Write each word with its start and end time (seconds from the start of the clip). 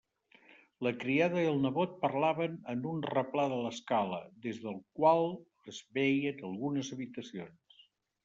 La 0.85 0.91
criada 1.01 1.41
i 1.41 1.49
el 1.49 1.59
nebot 1.65 1.91
parlaven 2.05 2.55
en 2.73 2.79
un 2.93 3.03
replà 3.11 3.45
de 3.51 3.59
l'escala, 3.65 4.21
des 4.47 4.63
del 4.65 4.79
qual 5.01 5.23
es 5.75 5.83
veien 5.99 6.43
algunes 6.49 6.93
habitacions. 6.97 7.85